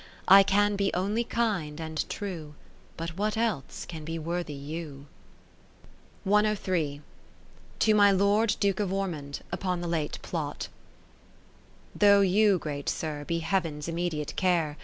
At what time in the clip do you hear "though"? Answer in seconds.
11.95-12.21